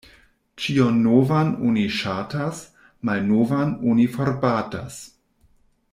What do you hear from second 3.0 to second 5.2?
malnovan oni forbatas.